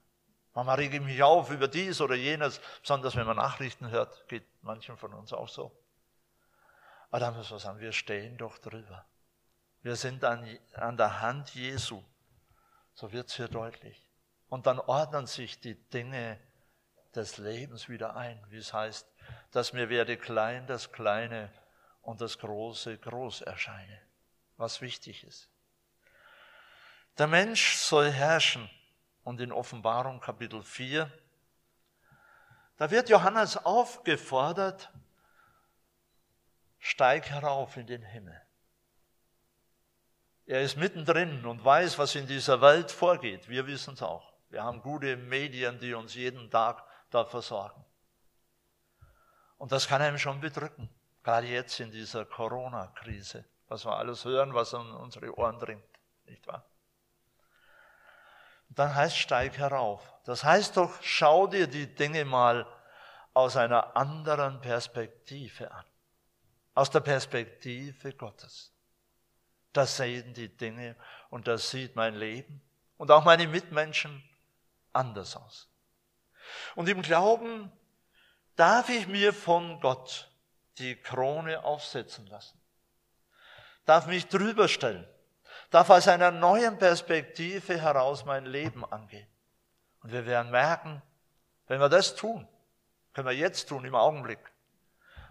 Manchmal 0.53 0.75
rege 0.75 0.97
ich 0.97 1.03
mich 1.03 1.23
auf 1.23 1.49
über 1.49 1.67
dies 1.67 2.01
oder 2.01 2.13
jenes, 2.13 2.61
besonders 2.81 3.15
wenn 3.15 3.25
man 3.25 3.37
Nachrichten 3.37 3.89
hört, 3.89 4.27
geht 4.27 4.45
manchen 4.61 4.95
von 4.95 5.15
uns 5.15 5.33
auch 5.33 5.49
so. 5.49 5.75
Aber 7.09 7.19
da 7.19 7.31
müssen 7.31 7.49
wir 7.49 7.59
sagen, 7.59 7.79
wir 7.79 7.93
stehen 7.93 8.37
doch 8.37 8.59
drüber. 8.59 9.08
Wir 9.81 9.95
sind 9.95 10.23
an, 10.23 10.45
an 10.73 10.97
der 10.97 11.21
Hand 11.21 11.53
Jesu. 11.55 12.03
So 12.93 13.11
wird 13.11 13.29
es 13.29 13.35
hier 13.35 13.47
deutlich. 13.47 14.09
Und 14.49 14.65
dann 14.65 14.79
ordnen 14.79 15.25
sich 15.25 15.59
die 15.59 15.75
Dinge 15.75 16.39
des 17.15 17.37
Lebens 17.37 17.87
wieder 17.87 18.15
ein, 18.15 18.43
wie 18.49 18.57
es 18.57 18.73
heißt, 18.73 19.07
dass 19.51 19.73
mir 19.73 19.89
werde 19.89 20.17
klein 20.17 20.67
das 20.67 20.91
Kleine 20.91 21.51
und 22.01 22.21
das 22.21 22.37
Große 22.39 22.97
groß 22.97 23.41
erscheine, 23.41 24.01
was 24.57 24.81
wichtig 24.81 25.23
ist. 25.23 25.49
Der 27.17 27.27
Mensch 27.27 27.75
soll 27.75 28.11
herrschen 28.11 28.69
und 29.23 29.41
in 29.41 29.51
Offenbarung 29.51 30.19
Kapitel 30.19 30.63
4, 30.63 31.11
da 32.77 32.89
wird 32.91 33.09
Johannes 33.09 33.57
aufgefordert, 33.57 34.91
steig 36.79 37.29
herauf 37.29 37.75
in 37.75 37.87
den 37.87 38.01
Himmel. 38.01 38.41
Er 40.49 40.63
ist 40.63 40.77
mittendrin 40.77 41.45
und 41.45 41.63
weiß, 41.63 41.99
was 41.99 42.15
in 42.15 42.25
dieser 42.25 42.59
Welt 42.59 42.89
vorgeht. 42.89 43.47
Wir 43.49 43.67
wissen 43.67 43.93
es 43.93 44.01
auch. 44.01 44.33
Wir 44.49 44.63
haben 44.63 44.81
gute 44.81 45.15
Medien, 45.15 45.77
die 45.77 45.93
uns 45.93 46.15
jeden 46.15 46.49
Tag 46.49 46.83
da 47.11 47.23
versorgen. 47.23 47.85
Und 49.59 49.71
das 49.71 49.87
kann 49.87 50.01
einem 50.01 50.17
schon 50.17 50.41
bedrücken, 50.41 50.89
gerade 51.21 51.45
jetzt 51.45 51.79
in 51.79 51.91
dieser 51.91 52.25
Corona-Krise, 52.25 53.45
was 53.67 53.85
wir 53.85 53.95
alles 53.95 54.25
hören, 54.25 54.55
was 54.55 54.73
an 54.73 54.89
unsere 54.89 55.37
Ohren 55.37 55.59
dringt, 55.59 55.85
nicht 56.25 56.47
wahr? 56.47 56.65
Und 58.69 58.79
dann 58.79 58.95
heißt 58.95 59.17
steig 59.17 59.55
herauf. 59.59 60.01
Das 60.23 60.43
heißt 60.43 60.77
doch, 60.77 60.99
schau 61.03 61.45
dir 61.45 61.67
die 61.67 61.93
Dinge 61.93 62.25
mal 62.25 62.65
aus 63.35 63.55
einer 63.55 63.95
anderen 63.95 64.59
Perspektive 64.61 65.69
an. 65.69 65.85
Aus 66.73 66.89
der 66.89 67.01
Perspektive 67.01 68.13
Gottes. 68.13 68.73
Das 69.79 69.95
sehen 69.95 70.33
die 70.33 70.49
Dinge 70.49 70.97
und 71.29 71.47
das 71.47 71.69
sieht 71.69 71.95
mein 71.95 72.13
Leben 72.13 72.61
und 72.97 73.11
auch 73.11 73.23
meine 73.23 73.47
Mitmenschen 73.47 74.21
anders 74.91 75.37
aus. 75.37 75.69
Und 76.75 76.89
im 76.89 77.01
Glauben 77.01 77.71
darf 78.57 78.89
ich 78.89 79.07
mir 79.07 79.31
von 79.31 79.79
Gott 79.79 80.29
die 80.79 80.97
Krone 80.97 81.63
aufsetzen 81.63 82.27
lassen, 82.27 82.59
darf 83.85 84.05
mich 84.05 84.27
drüber 84.27 84.67
stellen, 84.67 85.07
darf 85.69 85.89
aus 85.91 86.09
einer 86.09 86.31
neuen 86.31 86.77
Perspektive 86.77 87.79
heraus 87.79 88.25
mein 88.25 88.47
Leben 88.47 88.83
angehen. 88.83 89.29
Und 90.03 90.11
wir 90.11 90.25
werden 90.25 90.51
merken, 90.51 91.01
wenn 91.67 91.79
wir 91.79 91.87
das 91.87 92.17
tun, 92.17 92.45
können 93.13 93.29
wir 93.29 93.33
jetzt 93.33 93.69
tun, 93.69 93.85
im 93.85 93.95
Augenblick, 93.95 94.41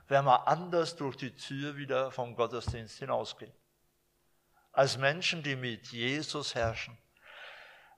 werden 0.06 0.24
wir 0.24 0.48
anders 0.48 0.96
durch 0.96 1.18
die 1.18 1.34
Tür 1.34 1.76
wieder 1.76 2.10
vom 2.10 2.34
Gottesdienst 2.34 2.98
hinausgehen. 2.98 3.52
Als 4.78 4.96
Menschen, 4.96 5.42
die 5.42 5.56
mit 5.56 5.88
Jesus 5.88 6.54
herrschen. 6.54 6.96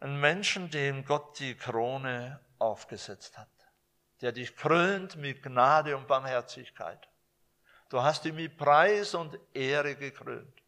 Ein 0.01 0.19
Menschen, 0.19 0.71
dem 0.71 1.05
Gott 1.05 1.39
die 1.39 1.55
Krone 1.55 2.41
aufgesetzt 2.59 3.37
hat 3.37 3.49
der 4.21 4.33
dich 4.33 4.57
krönt 4.57 5.17
mit 5.17 5.43
Gnade 5.43 5.97
und 5.97 6.07
Barmherzigkeit. 6.07 7.09
Du 7.89 8.03
hast 8.03 8.25
ihn 8.25 8.37
mit 8.37 8.57
Preis 8.57 9.15
und 9.15 9.39
Ehre 9.55 9.97
gekrönt. 9.97 10.63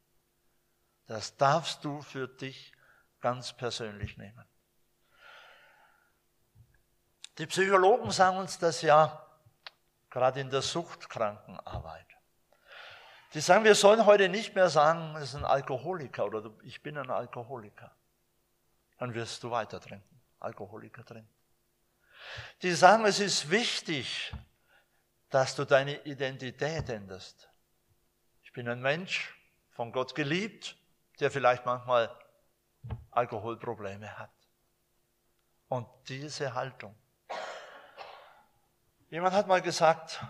Das 1.06 1.36
darfst 1.36 1.84
du 1.84 2.00
für 2.00 2.28
dich 2.28 2.72
ganz 3.20 3.52
persönlich 3.52 4.16
nehmen. 4.16 4.44
Die 7.38 7.46
Psychologen 7.46 8.10
sagen 8.10 8.38
uns 8.38 8.58
das 8.58 8.82
ja 8.82 9.26
gerade 10.10 10.40
in 10.40 10.50
der 10.50 10.62
Suchtkrankenarbeit. 10.62 12.06
Die 13.34 13.40
sagen, 13.40 13.64
wir 13.64 13.74
sollen 13.74 14.04
heute 14.04 14.28
nicht 14.28 14.54
mehr 14.54 14.68
sagen, 14.68 15.16
es 15.16 15.30
ist 15.30 15.34
ein 15.36 15.44
Alkoholiker 15.44 16.26
oder 16.26 16.50
ich 16.62 16.82
bin 16.82 16.98
ein 16.98 17.10
Alkoholiker. 17.10 17.90
Dann 18.98 19.14
wirst 19.14 19.42
du 19.42 19.50
weiter 19.50 19.80
trinken, 19.80 20.20
Alkoholiker 20.38 21.04
trinken 21.04 21.32
die 22.62 22.72
sagen, 22.72 23.04
es 23.04 23.20
ist 23.20 23.50
wichtig, 23.50 24.32
dass 25.30 25.54
du 25.54 25.64
deine 25.64 26.00
Identität 26.04 26.88
änderst. 26.88 27.48
Ich 28.42 28.52
bin 28.52 28.68
ein 28.68 28.80
Mensch, 28.80 29.36
von 29.70 29.90
Gott 29.90 30.14
geliebt, 30.14 30.76
der 31.18 31.30
vielleicht 31.30 31.64
manchmal 31.64 32.14
Alkoholprobleme 33.10 34.18
hat. 34.18 34.30
Und 35.68 35.86
diese 36.08 36.52
Haltung. 36.52 36.94
Jemand 39.08 39.34
hat 39.34 39.46
mal 39.46 39.62
gesagt, 39.62 40.22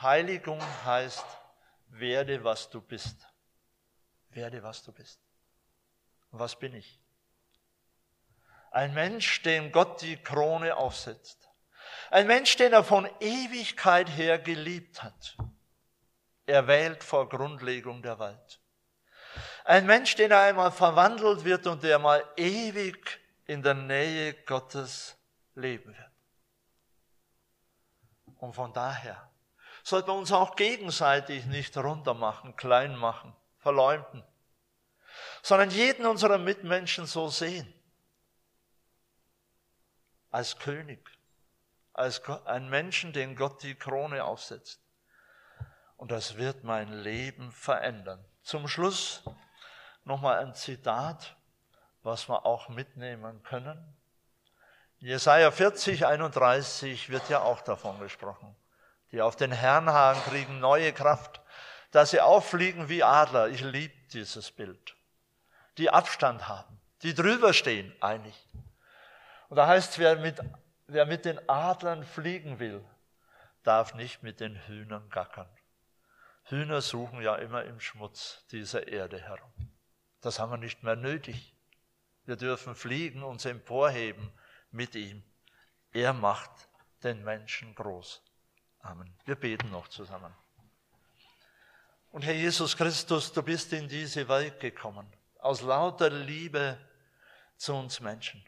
Heiligung 0.00 0.60
heißt, 0.84 1.24
werde 1.88 2.42
was 2.44 2.68
du 2.70 2.80
bist. 2.80 3.26
Werde 4.30 4.62
was 4.62 4.82
du 4.82 4.92
bist. 4.92 5.20
Und 6.30 6.38
was 6.38 6.58
bin 6.58 6.74
ich? 6.74 7.00
Ein 8.70 8.92
Mensch, 8.94 9.42
dem 9.42 9.72
Gott 9.72 10.02
die 10.02 10.16
Krone 10.16 10.76
aufsetzt. 10.76 11.48
Ein 12.10 12.26
Mensch, 12.26 12.56
den 12.56 12.72
er 12.72 12.84
von 12.84 13.08
Ewigkeit 13.20 14.08
her 14.08 14.38
geliebt 14.38 15.02
hat. 15.02 15.36
Er 16.44 16.66
wählt 16.66 17.02
vor 17.02 17.28
Grundlegung 17.28 18.02
der 18.02 18.18
Welt. 18.18 18.60
Ein 19.64 19.86
Mensch, 19.86 20.14
den 20.14 20.30
er 20.30 20.40
einmal 20.40 20.70
verwandelt 20.70 21.44
wird 21.44 21.66
und 21.66 21.82
der 21.82 21.98
mal 21.98 22.24
ewig 22.36 23.18
in 23.46 23.62
der 23.62 23.74
Nähe 23.74 24.34
Gottes 24.44 25.16
leben 25.54 25.96
wird. 25.96 26.12
Und 28.36 28.52
von 28.52 28.72
daher 28.72 29.30
sollten 29.86 30.08
wir 30.08 30.14
uns 30.14 30.32
auch 30.32 30.56
gegenseitig 30.56 31.46
nicht 31.46 31.76
runtermachen, 31.76 32.56
klein 32.56 32.96
machen, 32.96 33.32
verleumden, 33.58 34.24
sondern 35.42 35.70
jeden 35.70 36.06
unserer 36.06 36.38
Mitmenschen 36.38 37.06
so 37.06 37.28
sehen 37.28 37.72
als 40.32 40.58
König, 40.58 41.08
als 41.92 42.20
ein 42.46 42.68
Menschen, 42.68 43.12
den 43.12 43.36
Gott 43.36 43.62
die 43.62 43.76
Krone 43.76 44.24
aufsetzt. 44.24 44.82
Und 45.96 46.10
das 46.10 46.36
wird 46.36 46.64
mein 46.64 46.92
Leben 46.92 47.52
verändern. 47.52 48.24
Zum 48.42 48.66
Schluss 48.66 49.22
nochmal 50.02 50.44
ein 50.44 50.52
Zitat, 50.56 51.36
was 52.02 52.28
wir 52.28 52.44
auch 52.44 52.68
mitnehmen 52.70 53.40
können. 53.44 53.96
Jesaja 54.98 55.52
40, 55.52 56.06
31 56.06 57.08
wird 57.08 57.28
ja 57.28 57.42
auch 57.42 57.60
davon 57.60 58.00
gesprochen. 58.00 58.56
Die 59.12 59.22
auf 59.22 59.36
den 59.36 59.52
Herrn 59.52 59.88
hagen, 59.88 60.20
kriegen 60.22 60.60
neue 60.60 60.92
Kraft, 60.92 61.40
dass 61.90 62.10
sie 62.10 62.20
auffliegen 62.20 62.88
wie 62.88 63.02
Adler. 63.02 63.48
Ich 63.48 63.60
liebe 63.60 63.94
dieses 64.12 64.50
Bild. 64.50 64.96
Die 65.78 65.90
Abstand 65.90 66.48
haben, 66.48 66.80
die 67.02 67.14
drüber 67.14 67.52
stehen, 67.52 67.94
einig. 68.00 68.34
Und 69.48 69.56
da 69.56 69.66
heißt, 69.66 69.98
wer 69.98 70.16
mit, 70.16 70.40
wer 70.86 71.06
mit 71.06 71.24
den 71.24 71.48
Adlern 71.48 72.04
fliegen 72.04 72.58
will, 72.58 72.84
darf 73.62 73.94
nicht 73.94 74.22
mit 74.22 74.40
den 74.40 74.56
Hühnern 74.66 75.08
gackern. 75.10 75.48
Hühner 76.44 76.80
suchen 76.80 77.20
ja 77.22 77.34
immer 77.36 77.64
im 77.64 77.80
Schmutz 77.80 78.44
dieser 78.52 78.86
Erde 78.88 79.20
herum. 79.20 79.52
Das 80.20 80.38
haben 80.38 80.50
wir 80.50 80.58
nicht 80.58 80.82
mehr 80.82 80.96
nötig. 80.96 81.54
Wir 82.24 82.36
dürfen 82.36 82.74
fliegen, 82.74 83.22
uns 83.22 83.44
emporheben 83.44 84.32
mit 84.70 84.94
ihm. 84.94 85.22
Er 85.92 86.12
macht 86.12 86.68
den 87.02 87.22
Menschen 87.24 87.74
groß. 87.74 88.22
Amen. 88.86 89.12
Wir 89.24 89.34
beten 89.34 89.70
noch 89.70 89.88
zusammen. 89.88 90.32
Und 92.12 92.24
Herr 92.24 92.34
Jesus 92.34 92.76
Christus, 92.76 93.32
du 93.32 93.42
bist 93.42 93.72
in 93.72 93.88
diese 93.88 94.28
Welt 94.28 94.60
gekommen, 94.60 95.12
aus 95.40 95.60
lauter 95.60 96.08
Liebe 96.08 96.78
zu 97.56 97.74
uns 97.74 98.00
Menschen. 98.00 98.44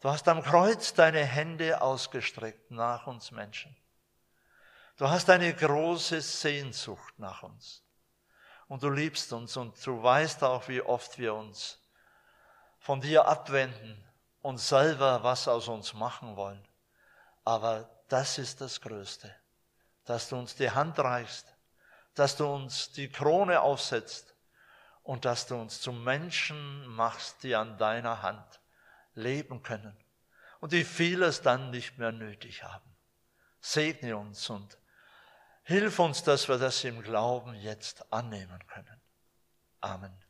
Du 0.00 0.08
hast 0.08 0.26
am 0.28 0.42
Kreuz 0.42 0.94
deine 0.94 1.24
Hände 1.24 1.80
ausgestreckt 1.80 2.70
nach 2.70 3.06
uns 3.06 3.30
Menschen. 3.30 3.74
Du 4.96 5.08
hast 5.08 5.30
eine 5.30 5.54
große 5.54 6.20
Sehnsucht 6.20 7.18
nach 7.18 7.44
uns. 7.44 7.84
Und 8.66 8.82
du 8.82 8.90
liebst 8.90 9.32
uns 9.32 9.56
und 9.56 9.74
du 9.86 10.02
weißt 10.02 10.42
auch, 10.42 10.66
wie 10.68 10.82
oft 10.82 11.18
wir 11.18 11.34
uns 11.34 11.80
von 12.80 13.00
dir 13.00 13.26
abwenden 13.26 14.04
und 14.42 14.58
selber 14.58 15.22
was 15.22 15.46
aus 15.46 15.68
uns 15.68 15.94
machen 15.94 16.36
wollen. 16.36 16.62
Aber 17.44 17.88
das 18.08 18.38
ist 18.38 18.60
das 18.60 18.80
Größte, 18.80 19.34
dass 20.08 20.28
du 20.28 20.36
uns 20.36 20.54
die 20.54 20.70
Hand 20.70 20.98
reichst, 20.98 21.54
dass 22.14 22.36
du 22.36 22.46
uns 22.46 22.92
die 22.92 23.10
Krone 23.10 23.60
aufsetzt 23.60 24.34
und 25.02 25.24
dass 25.24 25.46
du 25.46 25.56
uns 25.56 25.80
zu 25.80 25.92
Menschen 25.92 26.86
machst, 26.86 27.42
die 27.42 27.54
an 27.54 27.76
deiner 27.78 28.22
Hand 28.22 28.60
leben 29.14 29.62
können 29.62 29.96
und 30.60 30.72
die 30.72 30.84
vieles 30.84 31.42
dann 31.42 31.70
nicht 31.70 31.98
mehr 31.98 32.12
nötig 32.12 32.64
haben. 32.64 32.96
Segne 33.60 34.16
uns 34.16 34.48
und 34.48 34.78
hilf 35.64 35.98
uns, 35.98 36.22
dass 36.22 36.48
wir 36.48 36.58
das 36.58 36.82
im 36.84 37.02
Glauben 37.02 37.54
jetzt 37.54 38.10
annehmen 38.12 38.66
können. 38.66 39.00
Amen. 39.80 40.27